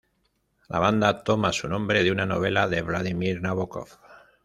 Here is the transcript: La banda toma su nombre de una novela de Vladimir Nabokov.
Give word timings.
La 0.67 0.79
banda 0.79 1.23
toma 1.23 1.53
su 1.53 1.67
nombre 1.67 2.03
de 2.03 2.11
una 2.11 2.25
novela 2.25 2.67
de 2.67 2.81
Vladimir 2.81 3.39
Nabokov. 3.39 3.87